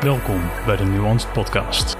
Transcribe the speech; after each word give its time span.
Welkom 0.00 0.40
bij 0.66 0.76
de 0.76 0.84
Nuanced 0.84 1.32
Podcast. 1.32 1.96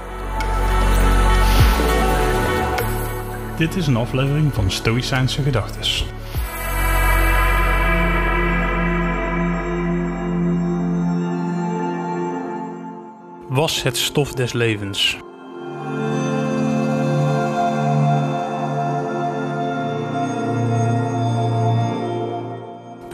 Dit 3.57 3.75
is 3.75 3.87
een 3.87 3.95
aflevering 3.95 4.53
van 4.53 4.71
Stoïcijnse 4.71 5.41
Gedachtes. 5.41 6.05
Was 13.47 13.83
het 13.83 13.97
stof 13.97 14.33
des 14.33 14.53
levens. 14.53 15.17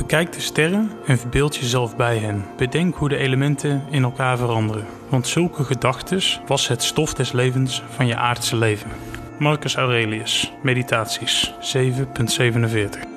Bekijk 0.05 0.31
de 0.31 0.39
sterren 0.39 0.91
en 1.05 1.17
verbeeld 1.17 1.55
jezelf 1.55 1.95
bij 1.95 2.17
hen. 2.17 2.45
Bedenk 2.57 2.95
hoe 2.95 3.09
de 3.09 3.17
elementen 3.17 3.83
in 3.89 4.03
elkaar 4.03 4.37
veranderen. 4.37 4.85
Want 5.09 5.27
zulke 5.27 5.63
gedachten 5.63 6.21
was 6.47 6.67
het 6.67 6.83
stof 6.83 7.13
des 7.13 7.31
levens 7.31 7.83
van 7.89 8.07
je 8.07 8.15
aardse 8.15 8.55
leven. 8.55 8.91
Marcus 9.39 9.75
Aurelius, 9.75 10.51
Meditaties 10.61 11.53
7.47 11.77 13.14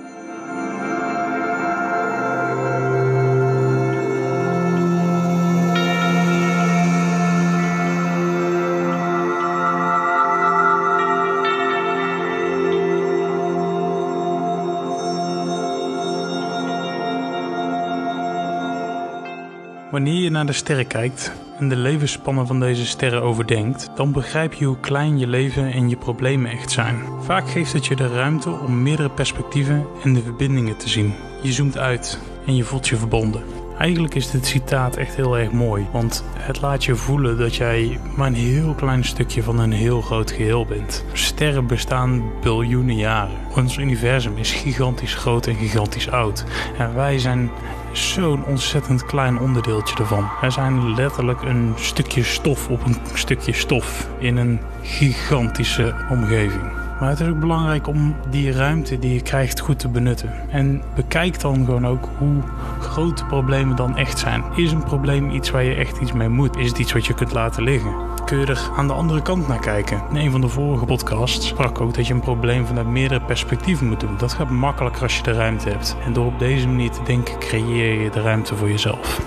Wanneer 19.90 20.22
je 20.22 20.30
naar 20.30 20.46
de 20.46 20.52
sterren 20.52 20.86
kijkt 20.86 21.32
en 21.58 21.68
de 21.68 21.76
levensspannen 21.76 22.46
van 22.46 22.60
deze 22.60 22.86
sterren 22.86 23.22
overdenkt, 23.22 23.90
dan 23.96 24.12
begrijp 24.12 24.52
je 24.52 24.64
hoe 24.64 24.80
klein 24.80 25.18
je 25.18 25.26
leven 25.26 25.72
en 25.72 25.88
je 25.88 25.96
problemen 25.96 26.50
echt 26.50 26.70
zijn. 26.70 27.02
Vaak 27.20 27.50
geeft 27.50 27.72
het 27.72 27.86
je 27.86 27.96
de 27.96 28.08
ruimte 28.08 28.50
om 28.50 28.82
meerdere 28.82 29.10
perspectieven 29.10 29.86
en 30.02 30.14
de 30.14 30.22
verbindingen 30.22 30.76
te 30.76 30.88
zien. 30.88 31.14
Je 31.42 31.52
zoomt 31.52 31.78
uit 31.78 32.18
en 32.46 32.56
je 32.56 32.64
voelt 32.64 32.88
je 32.88 32.96
verbonden. 32.96 33.57
Eigenlijk 33.78 34.14
is 34.14 34.30
dit 34.30 34.46
citaat 34.46 34.96
echt 34.96 35.14
heel 35.14 35.38
erg 35.38 35.50
mooi, 35.50 35.86
want 35.92 36.24
het 36.36 36.60
laat 36.60 36.84
je 36.84 36.94
voelen 36.94 37.38
dat 37.38 37.54
jij 37.54 37.98
maar 38.16 38.26
een 38.26 38.34
heel 38.34 38.74
klein 38.74 39.04
stukje 39.04 39.42
van 39.42 39.58
een 39.58 39.72
heel 39.72 40.00
groot 40.00 40.30
geheel 40.30 40.66
bent. 40.66 41.04
Sterren 41.12 41.66
bestaan 41.66 42.22
biljoenen 42.40 42.96
jaren. 42.96 43.36
Ons 43.56 43.76
universum 43.76 44.36
is 44.36 44.52
gigantisch 44.52 45.14
groot 45.14 45.46
en 45.46 45.54
gigantisch 45.54 46.10
oud. 46.10 46.44
En 46.78 46.94
wij 46.94 47.18
zijn 47.18 47.50
zo'n 47.92 48.44
ontzettend 48.44 49.04
klein 49.04 49.38
onderdeeltje 49.38 49.96
ervan. 49.96 50.28
Wij 50.40 50.50
zijn 50.50 50.94
letterlijk 50.94 51.42
een 51.42 51.72
stukje 51.76 52.22
stof 52.22 52.68
op 52.68 52.84
een 52.84 52.96
stukje 53.14 53.52
stof 53.52 54.08
in 54.18 54.36
een 54.36 54.60
gigantische 54.82 55.94
omgeving. 56.10 56.62
Maar 57.00 57.08
het 57.08 57.20
is 57.20 57.28
ook 57.28 57.40
belangrijk 57.40 57.86
om 57.86 58.16
die 58.30 58.52
ruimte 58.52 58.98
die 58.98 59.14
je 59.14 59.22
krijgt 59.22 59.60
goed 59.60 59.78
te 59.78 59.88
benutten. 59.88 60.32
En 60.50 60.82
bekijk 60.94 61.40
dan 61.40 61.64
gewoon 61.64 61.86
ook 61.86 62.08
hoe 62.18 62.42
grote 62.82 63.24
problemen 63.24 63.76
dan 63.76 63.96
echt 63.96 64.18
zijn. 64.18 64.44
Is 64.54 64.72
een 64.72 64.84
probleem 64.84 65.30
iets 65.30 65.50
waar 65.50 65.64
je 65.64 65.74
echt 65.74 65.98
iets 65.98 66.12
mee 66.12 66.28
moet? 66.28 66.56
Is 66.56 66.68
het 66.68 66.78
iets 66.78 66.92
wat 66.92 67.06
je 67.06 67.14
kunt 67.14 67.32
laten 67.32 67.62
liggen? 67.62 67.94
Kun 68.24 68.38
je 68.38 68.46
er 68.46 68.70
aan 68.76 68.86
de 68.86 68.92
andere 68.92 69.22
kant 69.22 69.48
naar 69.48 69.60
kijken? 69.60 70.02
In 70.10 70.16
een 70.16 70.30
van 70.30 70.40
de 70.40 70.48
vorige 70.48 70.84
podcasts 70.84 71.46
sprak 71.46 71.80
ook 71.80 71.94
dat 71.94 72.06
je 72.06 72.14
een 72.14 72.20
probleem 72.20 72.66
vanuit 72.66 72.86
meerdere 72.86 73.24
perspectieven 73.24 73.86
moet 73.88 74.00
doen. 74.00 74.16
Dat 74.18 74.32
gaat 74.32 74.50
makkelijker 74.50 75.02
als 75.02 75.16
je 75.16 75.22
de 75.22 75.32
ruimte 75.32 75.68
hebt. 75.68 75.96
En 76.04 76.12
door 76.12 76.26
op 76.26 76.38
deze 76.38 76.66
manier 76.68 76.90
te 76.90 77.02
denken 77.02 77.38
creëer 77.38 78.02
je 78.02 78.10
de 78.10 78.22
ruimte 78.22 78.56
voor 78.56 78.68
jezelf. 78.68 79.20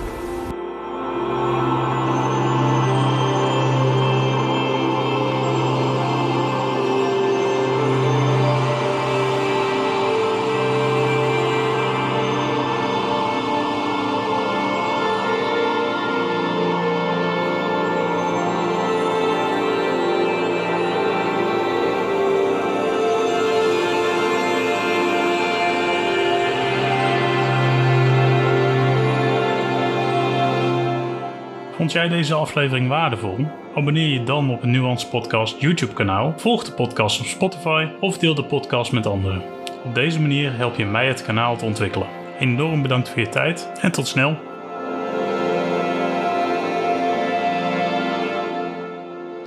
Vond 31.82 31.94
jij 31.94 32.08
deze 32.08 32.34
aflevering 32.34 32.88
waardevol? 32.88 33.46
Abonneer 33.74 34.08
je 34.08 34.24
dan 34.24 34.50
op 34.50 34.62
een 34.62 34.70
Nuance 34.70 35.08
Podcast 35.08 35.60
YouTube 35.60 35.92
kanaal, 35.92 36.34
volg 36.36 36.64
de 36.64 36.72
podcast 36.72 37.20
op 37.20 37.26
Spotify 37.26 37.88
of 38.00 38.18
deel 38.18 38.34
de 38.34 38.44
podcast 38.44 38.92
met 38.92 39.06
anderen. 39.06 39.42
Op 39.84 39.94
deze 39.94 40.20
manier 40.20 40.56
help 40.56 40.76
je 40.76 40.84
mij 40.84 41.06
het 41.06 41.22
kanaal 41.22 41.56
te 41.56 41.64
ontwikkelen. 41.64 42.08
Enorm 42.38 42.82
bedankt 42.82 43.08
voor 43.08 43.20
je 43.20 43.28
tijd 43.28 43.70
en 43.80 43.92
tot 43.92 44.06
snel. 44.06 44.36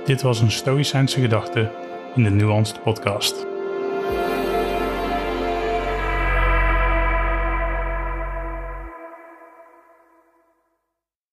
Dit 0.04 0.22
was 0.22 0.40
een 0.40 0.50
Stoïcijnse 0.50 1.20
gedachte 1.20 1.70
in 2.14 2.22
de 2.22 2.30
Nuanced 2.30 2.82
Podcast. 2.82 3.55